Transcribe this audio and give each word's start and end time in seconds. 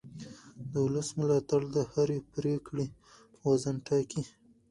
د 0.71 0.73
ولس 0.85 1.09
ملاتړ 1.19 1.61
د 1.75 1.77
هرې 1.91 2.19
پرېکړې 2.33 2.85
وزن 3.45 3.75
ټاکي 3.87 4.23